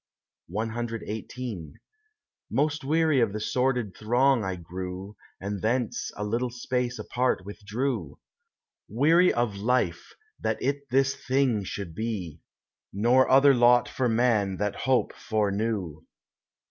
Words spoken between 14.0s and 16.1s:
man that hope foreknew.